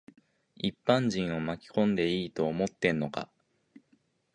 [0.55, 3.29] 一般人を巻き込んでいいと思ってんのか。